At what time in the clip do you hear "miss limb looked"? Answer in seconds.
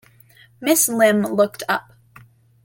0.59-1.61